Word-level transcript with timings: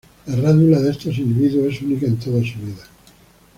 La 0.25 0.35
rádula 0.35 0.79
estos 0.89 1.19
individuos 1.19 1.75
es 1.75 1.81
única 1.83 2.07
en 2.07 2.17
toda 2.17 2.39
su 2.39 2.57
vida. 2.57 2.87